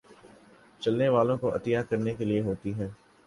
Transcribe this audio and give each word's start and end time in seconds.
چلنے 0.81 1.09
والوں 1.09 1.37
کوعطیہ 1.37 1.79
کرنے 1.89 2.13
کے 2.15 2.25
لیے 2.25 2.41
ہوتی 2.41 2.73
ہے 2.73 2.87